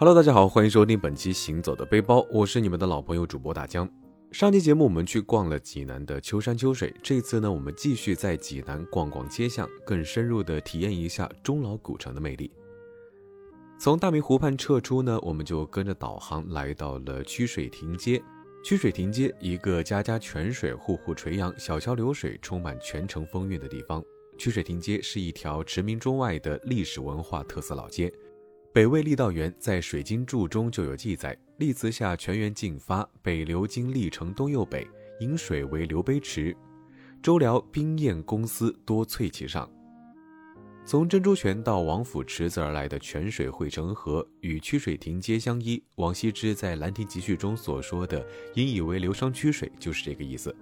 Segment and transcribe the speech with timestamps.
[0.00, 3.90] Hello，大家好，欢迎收听本期《行走的背包》，我是你们的老朋友主播大江。
[4.30, 12.48] 上期节目我们去逛了济南的秋山秋水，这次呢，我们继续在济南逛逛街巷，更深入的体验一下钟老古城的魅力。
[13.76, 18.22] 从大明湖畔撤出呢，我们就跟着导航来到了曲水亭街。
[18.62, 24.00] 曲水亭街，一个家家泉水、户户垂杨、小桥流水、充满泉城风韵的地方。
[24.38, 28.12] 曲水亭街是一条驰名中外的历史文化特色老街。
[28.78, 34.86] 北魏郦道元在《水经注》中就有记载：“郦祠下泉源进发，北流经历城东右北，
[35.18, 36.56] 引水为流杯池。
[37.20, 39.68] 周辽兵宴公司多萃其上。”
[40.86, 45.82] 从珍珠泉到王府池子而来的泉水汇成河，与曲水亭街相依。
[45.96, 50.54] 王羲之在《兰亭集序》中所说的“引以为流觞曲水”就是这个意思。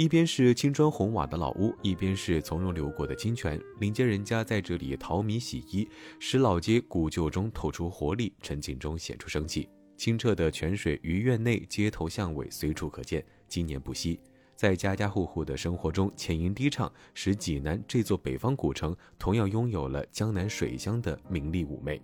[0.00, 5.86] 一边是青砖红瓦的老屋，一边是从容流过的清泉，临街人家在这里淘米洗衣，
[6.18, 9.68] 使老街古旧中透出活力，沉静中显出生气。
[9.98, 14.18] 清澈的泉水于院内、街头巷尾随处可见，经年不息，
[14.56, 22.00] 在家家户户的生活中浅吟低唱，使济南这座北方古城同样拥有了江南水乡的名丽妩媚。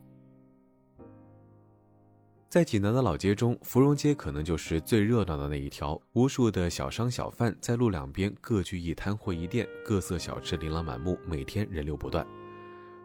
[2.56, 6.00] 在济南的老街中，芙蓉街可能就是最热闹的那一条。
[6.14, 12.26] 无数的小商小贩在路两边各具一摊或一店，各色小吃琳琅满目，每天人流不断。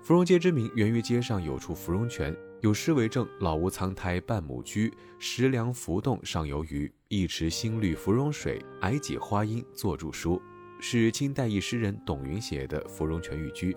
[0.02, 6.90] 芙蓉街之名源于街上有处芙蓉泉，有诗为证：“老屋苍苔半亩居，石梁浮动上游鱼。
[7.10, 10.42] 一池新绿芙蓉水，矮几花阴作著书。”
[10.80, 13.74] 是清代一诗人董云写的《芙蓉泉寓居》。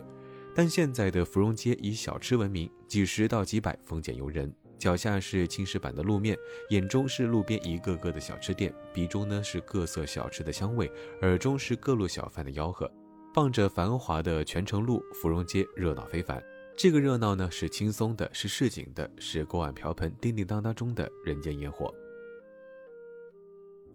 [0.54, 4.54] 但现在的芙蓉街以小吃闻名，几十到几百丰俭由人。
[4.84, 6.36] 脚下是青石板的路面，
[6.68, 12.86] 眼中是路边一个个的小吃店，鼻中呢是各色小吃的香味，耳中是各路小贩的吆喝，
[13.32, 16.38] 傍着繁华的泉城路，芙蓉街热闹非凡。
[16.76, 21.90] 这个热闹呢是轻松的，是市井的，是锅碗瓢盆叮叮当当中的人间烟火。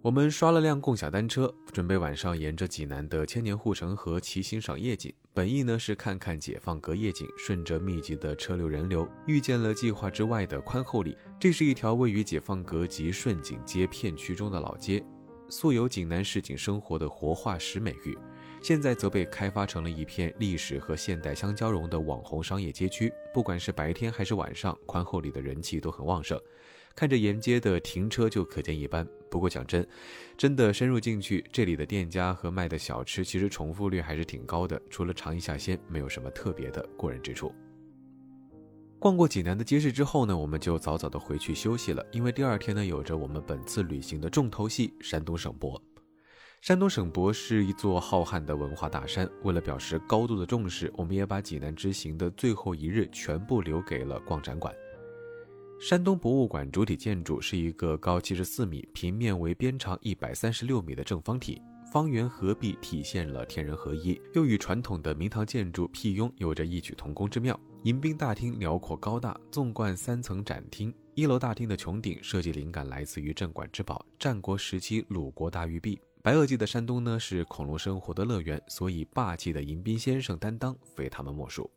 [0.01, 5.13] 我们刷了辆共享单车，准备晚上沿着济南的千年护城河骑行赏夜景。
[5.33, 11.17] 本意呢是看看解放阁夜景，顺着密集的车流人流，遇见了计划之外的宽厚里。
[11.37, 15.03] 这是一条位于解放阁及顺景街片区中的老街，
[15.49, 18.17] 素有济南市井生活的活化石美誉，
[18.61, 23.11] 现在则被开发成了一片历史和现代相交融的网红商业街区。
[23.33, 26.39] 不管是白天还是晚上，宽厚里的人气都很旺盛。
[26.95, 29.07] 看着沿街的停车就可见一斑。
[29.29, 29.87] 不过讲真，
[30.35, 34.81] 真的深入进去，这里的店家和卖的小吃其实重复率还是挺高的。
[34.89, 37.53] 除了尝一下鲜，没有什么特别的过人之处。
[38.97, 45.81] 逛过济南的街市之后呢，我们就早早的回去休息了，因为第二天呢有着我们本次旅行的重头戏——山东省博。
[46.59, 54.73] 山东省博是一座浩瀚的文化大山，为了表示高度的重视，我们也把济南之行的最后一日全部留给了逛展馆。
[55.79, 67.57] 山东博物馆主体建筑是一个高七十四米、平面为边长一百三十六米的正方体，方圆合璧体现了天人合一，又与传统的明堂建筑辟雍有着异曲同工之妙。
[67.83, 75.97] 迎宾大厅辽阔高大，纵贯三层展厅，一楼大厅的穹顶设计灵感来自于镇馆之宝——战国时期鲁国大玉璧。
[76.21, 81.71] 白垩纪的山东呢是恐龙生活的乐园，所以霸气的迎宾先生担当非他们莫属。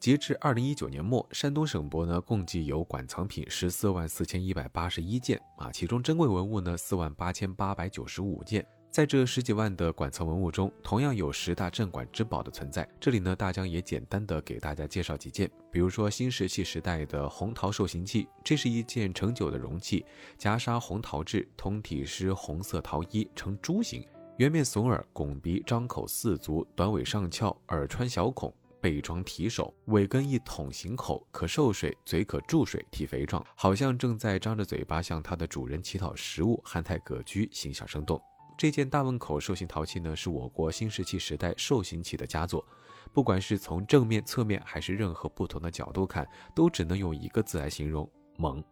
[0.00, 8.66] 截至二零一九年末，山东省博呢共计有馆藏品十四万四千一百八十一件啊，其中珍贵文物呢四万八千八百九十五件。
[8.90, 12.88] 在这十几万的馆藏文物中，同样有十大镇馆之宝的存在。
[12.98, 20.06] 这里呢，大江也简单的给大家介绍几件，比如说新石器时代的红陶受刑器，这是一件盛酒的容器，
[20.38, 24.02] 夹沙红陶制，通体施红色陶衣，呈猪形，
[24.38, 28.50] 圆面耸耳，拱鼻，张口四足，短尾上翘，耳穿小孔。
[28.80, 38.20] 背装提手，尾根一筒形口，可受水，嘴可注水，体肥壮，好像正在张着嘴巴向它的主人乞讨食物，憨态可掬，形象生动。
[38.58, 42.66] 这件大汶口兽形陶器呢，是我国新石器时代兽形器的佳作，
[43.12, 48.62] 不管是从正面、侧面，还是任何不同的角度看，都只能用一个字来形容：萌。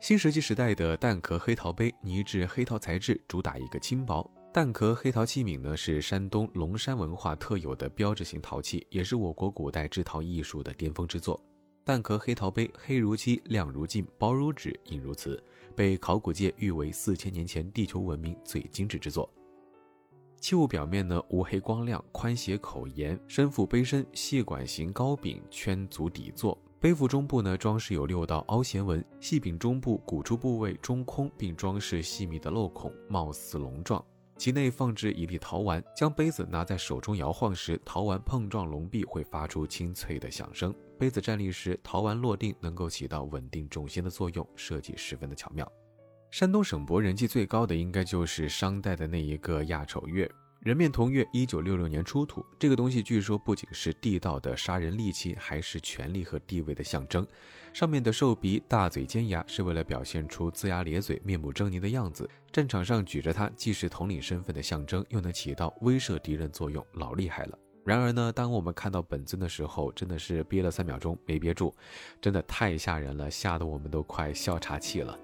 [0.00, 4.28] 新石器时代的蛋壳黑陶杯，泥质黑陶材质，主打一个轻薄。
[4.54, 11.42] 蛋壳黑陶器皿呢，是山东龙山文化特有的标志性陶器，也是我国古代制陶艺术的巅峰之作。
[11.84, 15.42] 蛋壳黑陶杯，黑如漆，亮如镜，薄如纸，硬如瓷，
[15.74, 19.26] 被考古界誉为四千年前地球文明最精致之作。
[20.38, 26.58] 器物表面呢，乌黑光亮，宽斜口沿，深腹杯身，细管形高柄圈足底座。
[26.78, 34.04] 杯腹中部呢，装饰有六道凹弦纹，细柄中部鼓出部位中空，并装饰细密的镂孔，貌似龙状。
[34.36, 40.74] 其内放置一粒陶丸，将杯子拿在手中摇晃时，陶丸碰撞龙壁会发出清脆的响声。
[40.98, 45.70] 杯子站立时，陶丸落定，能够起到稳定重心的作用，设计十分的巧妙。
[46.30, 50.28] 山东省博人气最高的应该就是商代的那一个亚丑月。
[50.62, 52.46] 人面铜月，一九六六年出土。
[52.56, 57.26] 这个东西据说不仅是地道的杀人利器，还是权力和地位的象征。
[57.72, 62.30] 上面的兽鼻、大嘴、尖牙是为了表现出龇牙咧嘴、面目狰狞的样子。
[62.52, 67.58] 战场上举着它，既是统领身份的象征，又能起到威慑敌人作用，老厉害了。
[67.84, 71.74] 然而呢，当我们看到本尊的时候，真的是憋了三秒钟没憋住，
[72.20, 75.18] 真的太吓人了，吓得我们都快笑岔气了。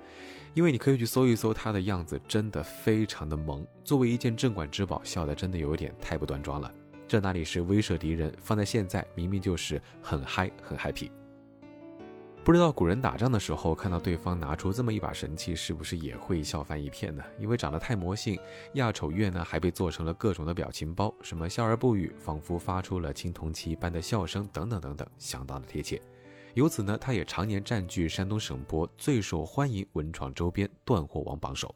[0.58, 3.64] 因为你可以去搜一搜他的样子，真的非常的萌。
[3.84, 6.68] 作为一件镇馆之宝，笑的真的有点太不端庄了。
[7.06, 8.34] 这哪里是威慑敌人？
[8.40, 11.12] 放在现在，明明就是很嗨，很 happy。
[12.42, 17.22] 不知道古人打仗的时候看到对方拿出这么一把神器，是不是也会笑翻一片呢？
[17.38, 18.36] 因为长得太魔性，
[18.72, 26.02] 亚丑月呢还被做成了各种的表情包，什么笑而不语，仿佛发出了青铜器般的笑声，等等等等，相当的贴切。
[26.54, 31.74] 由此呢，他也常年占据山东省博最受欢迎文创周边断货王榜首。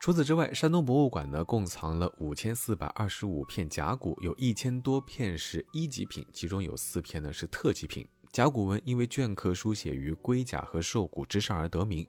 [0.00, 8.06] 除此之外，山东博物馆呢共藏了五千四百二十五片甲骨，有一千多片是一级品，其中有四片呢是特级品。
[8.30, 12.06] 甲骨文因为镌刻书写于龟甲和兽骨之上而得名。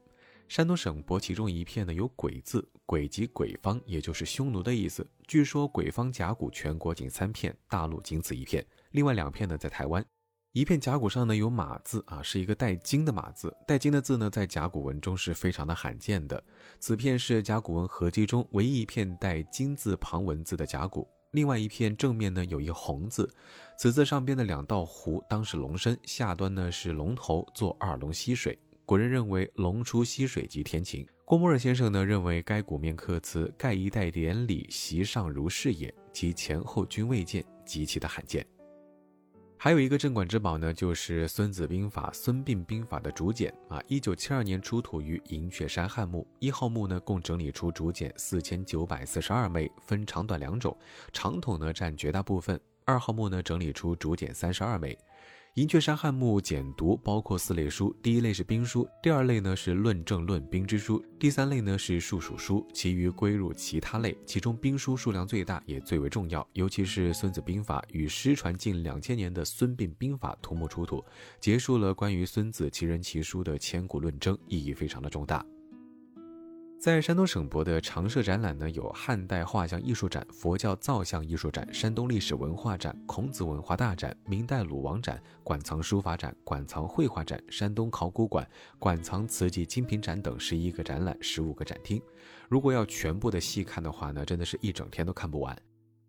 [0.49, 5.07] 山东省博其中一片呢有“鬼”字，“鬼”即鬼方，也就是匈奴的意思。
[5.25, 10.05] 据说鬼方甲骨全国仅三片，大陆仅此一片，另外两片呢在台湾。
[10.55, 13.53] 一片甲骨上呢有马字啊，是一个带金的马字。
[13.67, 16.41] 带金的字呢，在甲骨文中是非常的罕见的。
[16.79, 21.05] 此片是甲骨文合集中唯一一片带金字旁文字的甲骨。
[21.31, 23.29] 另外一片正面呢有一红字，
[23.77, 28.57] 此字上边的两道弧当是龙身，下端呢是龙头做二龙吸水。
[28.85, 31.05] 古人认为龙出溪水即天晴。
[31.25, 38.47] 郭沫若先生呢认为该骨面刻词盖一代典礼席上如是也，其前后均未见，极其的罕见。
[39.65, 46.27] 还有一个镇馆之宝呢，就是《孙子兵法》《孙膑兵法》的竹简啊，一九七二年出土于银雀山汉墓。
[46.37, 50.77] 一号墓呢，共整理出竹简四千九百四十二枚，分长短两种，
[51.11, 52.61] 长筒呢占绝大部分。
[52.85, 54.95] 二号墓呢，整理出竹简三十二枚。
[55.55, 64.17] 银雀山汉墓简牍包括四类书，第一类是兵书，第二类呢是论证论兵之书，第三类呢是术数书，其余归入其他类。
[64.25, 71.01] 其中兵书数量最大，也最为重要，尤其是《孙子兵法》与失传近两千年的《孙膑兵法》图墓出土，
[71.39, 75.45] 结束了关于孙子其人其书的千古论争，意义非常的重大。
[76.85, 88.47] 在山东省博的常设展览呢，有汉代画像艺术展、佛教造像艺术展、山东历史文化展、孔子文化大展、明代鲁王展、馆藏书法展、馆藏绘画展、山东考古馆、
[88.77, 91.99] 馆藏瓷器精品展等十一个展览、十五个展厅。
[92.47, 95.57] 如果要全部的细看的话呢，真的是一整天都看不完。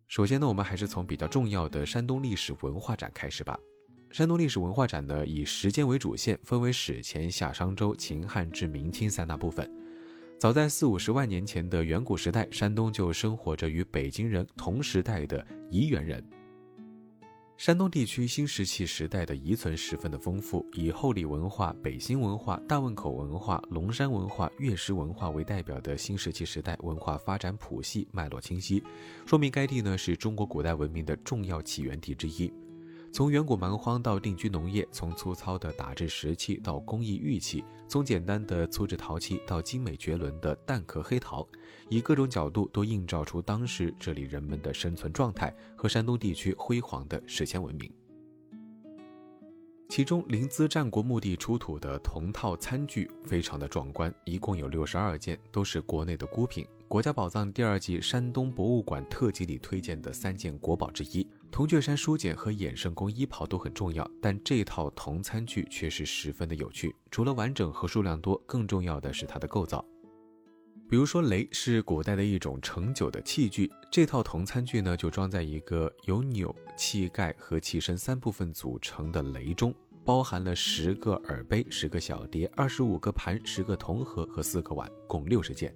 [0.08, 3.58] 首先呢，我们还是从比较重要的山东历史文化展开始吧。
[4.10, 9.66] 山东历史文化展呢，以时间为主线，分为史前、夏商周、秦汉至明清三大部分。
[10.38, 16.22] 早在四五十万年前的远古时代，山东就生活着与北京人同时代的沂源人。
[17.56, 28.84] 山东地区新石器时代的遗存十分的丰富，以后里文化、北新文化、大汶口文化、龙山文化、月石文化为代表的新石器时代文化发展谱系脉络清晰，
[29.24, 32.52] 说明该地呢是中国古代文明的重要起源地之一。
[33.12, 41.46] 从远古蛮荒到定居农业，从粗糙的打制石器到工艺玉器，从简单的粗制陶器到精美绝伦的蛋壳黑陶，
[41.88, 47.90] 以各种角度都映照出当时这里人们的生存状态和山东地区辉煌的史前文明。
[49.88, 56.66] 其中临淄战国墓地出土的铜套餐具非常的壮观，一共有六十二件，都是国内的孤品。
[56.88, 61.26] 国家宝藏第二季山东博物馆特辑里推荐的三件国宝之一。
[61.50, 66.94] 铜雀山书简和衍圣宫衣袍都很重要，但这套铜餐具却是十分的有趣。
[67.10, 69.84] 除了完整和数量多，更重要的是它的构造。
[70.88, 79.74] 比如说，雷是古代的一种盛酒的器具，这套铜餐具呢，就装在一个由钮、器盖和器身三部分组成的雷中，
[80.04, 85.74] 包含了十个耳杯、十个小碟、二十五个盘、十个铜盒和四个碗，共六十件。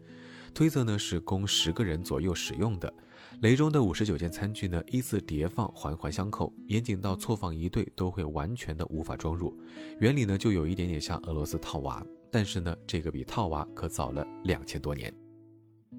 [0.54, 2.92] 推测呢是供十个人左右使用的。
[3.40, 9.52] 雷中的五十九件餐具呢，依次叠放，环环相扣，严谨到错放一对都会完全的无法装入。
[9.98, 15.12] 原理呢，就有一点点像俄罗斯套娃，但是呢，这个比套娃可早了两千多年。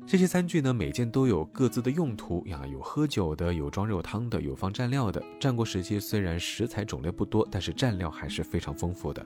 [0.08, 5.22] 这些餐具呢，每件都有各自的用途呀，有喝酒的，有装肉汤的，有放蘸料的。
[5.40, 9.24] 战国时期虽然食材种类不多，但是蘸料还是非常丰富的。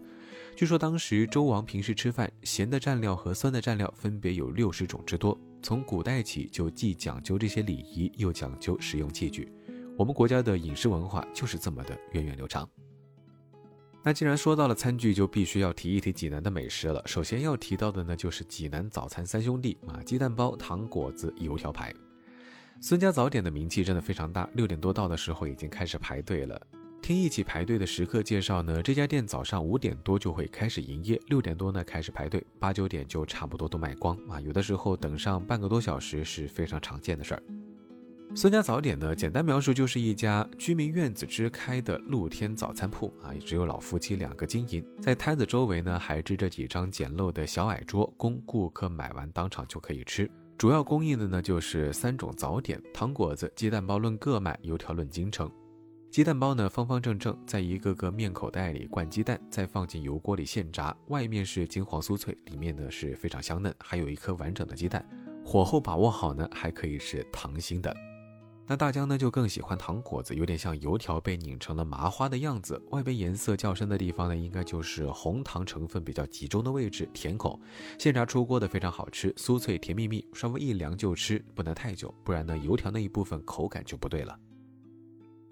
[0.56, 5.40] 据说当时周王平时吃饭，咸的蘸料和酸的蘸料分别有六十种之多。
[5.62, 9.52] 从古代起就既讲究这些礼仪，又讲究实用器具。
[9.98, 12.68] 我们国家的饮食文化就是这么的源远流长。
[14.06, 17.02] 那既然说到了餐具，就必须要提一提济南的美食了。
[17.08, 21.92] 首先要提到的呢，就是济南早餐三兄弟啊，鸡蛋包、糖果子、油条排。
[22.80, 26.62] 孙家早点的名气真的非常大，六点多到的时候已经开始排队了。
[27.02, 34.40] 听一起排队的食客介绍呢，这家店早上五点多就会开始营业，六点多呢开始排队，八九点就差不多都卖光啊。
[34.40, 37.42] 有的时候等上半个多小时是非常常见的事儿。
[38.38, 50.30] 孙家早点呢，简单描述就是一家居民院子支开的露天早餐铺啊，也只有老夫妻两个经营，在摊子周围呢还支着几张简陋的小矮桌，供顾客买完当场就可以吃。
[50.58, 55.50] 主要供应的呢就是三种早点：糖果子、鸡蛋包论个卖，油条论斤称。
[56.12, 65.08] 鸡蛋包呢方方正正，在一个个面口袋里灌鸡蛋，再放进油锅里现炸，外面是金黄酥脆，里面呢是非常香嫩，还有一颗完整的鸡蛋，
[65.46, 67.96] 火候把握好呢，还可以是溏心的。
[68.68, 72.82] 那大江呢就更喜欢糖果子，有点像油条被拧成了麻花的样子。
[72.90, 77.60] 外边颜色较深的地方呢，应该就是红糖成分比较集中的位置，甜口。
[78.00, 84.36] 现炸出锅的非常好吃，酥脆甜蜜蜜，稍微一凉就吃，不能太久，不然呢油条那一部分口感就不对了。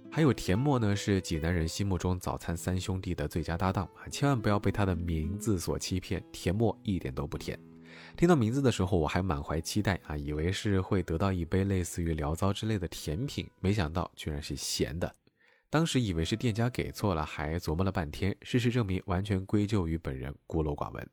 [0.10, 7.60] 还有甜沫呢，是济南人心目中早餐三兄弟的最佳搭档啊，千万不要被它的名字所欺骗，甜沫一点都不甜。
[8.16, 15.14] 听到名字的时候，我还满怀期待啊，以为是会得到一杯类似于醪糟之类的甜品，没想到居然是咸的。
[15.70, 18.36] 当时以为是店家给错了，还琢磨了半天。
[18.44, 21.08] 事实证明，完全归咎于本人孤陋寡闻。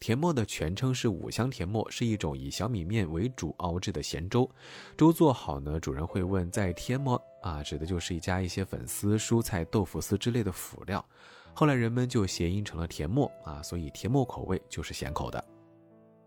[0.00, 4.50] 甜沫的全称是五香甜沫，是一种以小米面为主熬制的咸粥。
[4.98, 11.02] 粥做好呢，主人会问在添么啊，指的就是加一些粉丝、蔬菜、豆腐丝之类的辅料。
[11.54, 15.42] 后来人们就谐音成了甜沫啊，所以甜沫口味就是咸口的。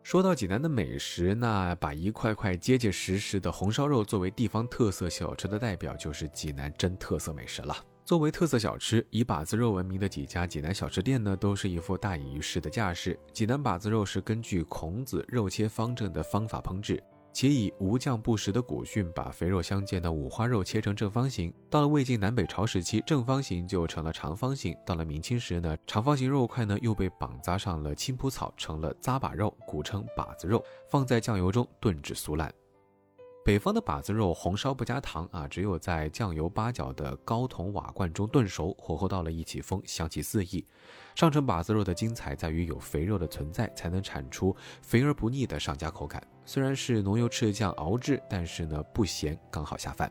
[0.07, 7.75] 说到济南的美食，那把一块块结结实实的红烧肉作为地方特色小吃的代表，就是济南真特色美食了。
[8.05, 13.19] 作为特色小吃，以把子肉闻名的几家济南小吃店呢，都是一副大隐于市的架势。
[13.33, 17.03] 济南把子肉是根据孔子肉切方正的方法烹制。
[17.37, 21.53] 且以无酱不食的古训，把肥肉相间的五花肉切成正方形。
[21.69, 24.75] 到了魏晋南北朝时期，正方形就成了长方形。
[24.83, 32.51] 到了明清时呢，长方形肉块呢又被绑扎上了青蒲草，成了扎把肉，古称把子肉，放在酱油中炖至酥烂。
[33.45, 40.65] 北方的把子肉红烧不加糖啊，只有在酱油八角的高筒瓦罐中炖熟，火候到了一起风，香气四溢。
[41.13, 46.19] 上乘把子肉的精彩在于有肥肉的存在，才能产出肥而不腻的上佳口感。
[46.47, 50.09] 虽然是浓油赤酱熬制，但是呢不咸，刚好下饭。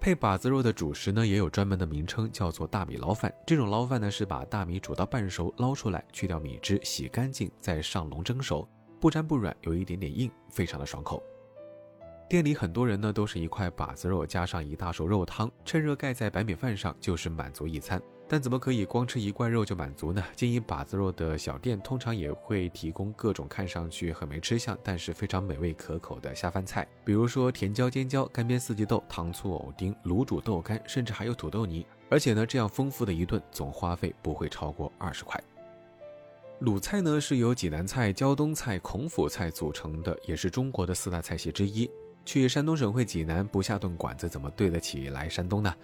[0.00, 3.30] 配把子肉的主食呢也有专门的名称，叫做大米捞饭。
[3.46, 8.66] 这种捞饭呢是把大米煮到半熟，捞出来，去掉米汁，洗干净，再上笼蒸熟，
[8.98, 11.22] 不粘不软，有一点点硬，非常的爽口。
[12.30, 18.00] 店里很多人呢，都是一块把子肉加上一大勺肉汤，趁热盖在白米饭上，就是满足一餐。
[18.28, 20.22] 但怎么可以光吃一罐肉就满足呢？
[20.36, 31.84] 经营把子肉的小店通常也会提供各种看上去很没吃相，但是非常美味可口的下饭菜，比如说甜椒尖椒、干煸四季豆、糖醋藕丁、卤煮豆干，甚至还有土豆泥。
[32.08, 35.42] 而且呢，这样丰富的一顿总花费不会超过二十块。
[36.60, 41.90] 鲁菜呢是由济南菜、胶东菜、孔府菜组成的，也是中国的四大菜系之一。
[42.32, 45.74] 去山东省会济南不下顿馆子，怎么对得起来山东呢？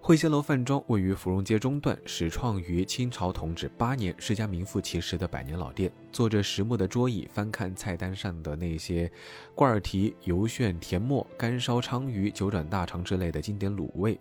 [0.00, 5.92] 汇仙楼饭庄位于芙蓉街中段，始创于清朝同治八年，是家名副其实的百年老店。
[6.10, 9.12] 坐着实木的桌椅，翻看菜单上的那些
[9.54, 14.18] 罐儿蹄、油旋、甜沫、干烧鲳鱼、九转大肠之类的经典卤味，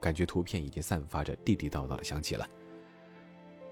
[0.00, 2.46] 感觉图片已经散发着地地道道的香气了。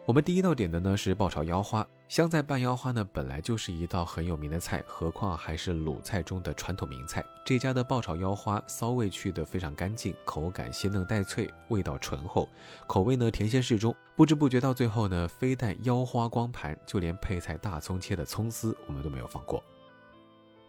[0.08, 7.22] 我们第一道点的呢是爆炒腰花，香菜拌腰花呢本来就是一道很有名的菜，何况还是鲁菜中的传统名菜。
[7.44, 12.48] 这家的爆炒腰花骚味去的非常干净，口感鲜嫩带脆，味道醇厚，
[12.86, 13.94] 口味呢甜鲜适中。
[14.16, 19.62] 不知不觉到最后呢，非但腰花光盘，就连配菜大葱切的葱丝我们都没有放过。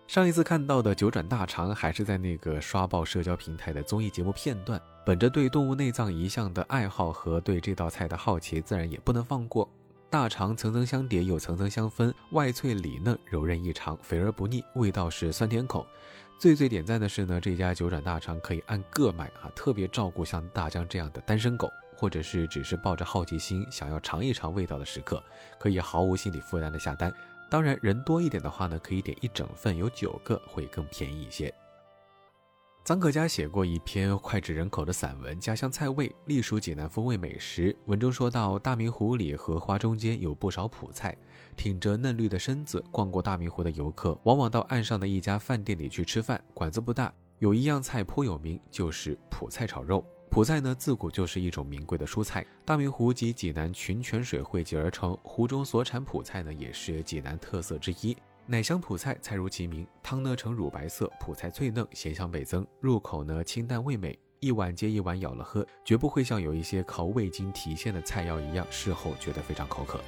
[0.10, 4.82] 上一次看到的九转大肠还是在那个刷爆社交平台的综艺节目片段。
[5.06, 9.70] 本着对动物内脏一向的爱好和对这道菜的好奇，自然也不能放过。
[10.10, 15.86] 大肠层层相叠，又层层相分，外脆里嫩，柔韧异常，肥而不腻，味道是酸甜口。
[16.40, 25.24] 最最点赞的是呢，这家九转大肠可以按个卖啊，特别照顾像大江这样的单身狗，或者是只是抱着好奇心想要尝一尝味道的食客，
[25.60, 27.14] 可以毫无心理负担的下单。
[27.50, 31.54] 当然，人多一点的话呢，可以点一整份，有九个会更便宜一些。
[32.86, 37.76] 臧可嘉写过一篇脍炙人口的散文《家乡菜味》，隶属济南风味美食。
[37.86, 41.16] 文中说到，大明湖里荷花中间有不少蒲菜，
[41.56, 42.84] 挺着嫩绿的身子。
[42.90, 46.44] 逛过大明湖的游客，往往到岸上的一家饭店里去吃饭。
[46.54, 50.04] 馆子不大，有一样菜颇有名，就是蒲菜炒肉。
[50.30, 52.46] 蒲菜呢，自古就是一种名贵的蔬菜。
[52.64, 58.16] 大明湖及济南群泉水汇集而成，湖中所产蒲菜呢，也是济南特色之一。
[58.46, 70.00] 奶香蒲菜，菜如其名，汤呢呈乳白色，蒲菜脆嫩，咸香倍增，入口呢清淡味美，一碗接一碗舀了喝，绝不会像有一些靠味精提鲜的菜肴一样，事后觉得非常口渴。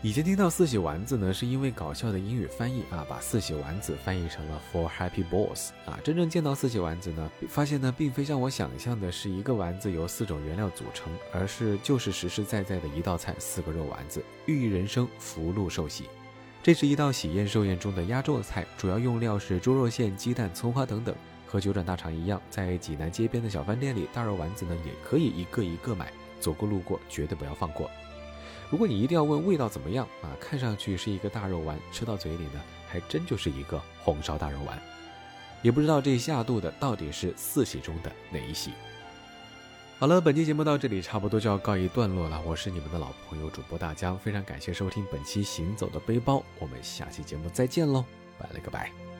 [0.00, 5.98] 以前听到四喜丸子呢，是因为搞笑的英语翻译啊，把四喜丸子翻译成了 For Happy balls 啊。
[6.04, 16.04] 真正见到四喜丸子呢，发现呢，并非像我想象的是一个丸子由四种原料组成，而是就是实实在在的一道菜，四个肉丸子，寓意人生福禄寿喜。
[16.62, 21.12] 这是一道喜宴寿宴中的压轴菜，主要用料是猪肉馅、鸡蛋、葱花等等。
[21.44, 27.90] 和九转大肠一样，在济南街边的小饭店里，大肉丸子呢也可以一个一个买，走过路过绝对不要放过。
[28.70, 34.80] 如果你一定要问味道怎么样啊，看上去是一个大肉丸，吃到嘴里呢，还真就是一个红烧大肉丸。
[35.62, 38.72] 也不知道这下肚的到底是四喜中的哪一喜。
[39.98, 42.40] 好了，本期节目到这里差不多就要告一段落了。
[42.46, 48.04] 我是你们的老朋友主播大江，非常感谢收听本期《行走的背包》，我们下期节目再见喽，
[48.38, 49.17] 拜了个拜。